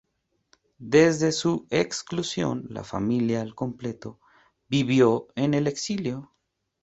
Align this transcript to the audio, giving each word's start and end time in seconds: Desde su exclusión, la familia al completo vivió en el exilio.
Desde 0.79 1.31
su 1.31 1.67
exclusión, 1.69 2.65
la 2.71 2.83
familia 2.83 3.41
al 3.41 3.53
completo 3.53 4.19
vivió 4.67 5.27
en 5.35 5.53
el 5.53 5.67
exilio. 5.67 6.31